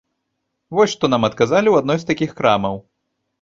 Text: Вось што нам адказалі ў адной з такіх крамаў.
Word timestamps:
Вось 0.77 0.93
што 0.95 1.09
нам 1.15 1.27
адказалі 1.27 1.67
ў 1.73 1.85
адной 1.85 2.01
з 2.05 2.09
такіх 2.09 2.35
крамаў. 2.41 2.81